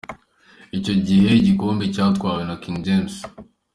Icyo 0.77 0.93
gihe 1.07 1.29
igikombe 1.39 1.83
cyatwawe 1.93 2.41
na 2.47 2.55
King 2.61 2.77
James. 2.85 3.15